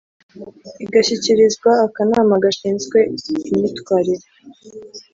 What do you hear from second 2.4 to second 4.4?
gashinzwe imyitwarire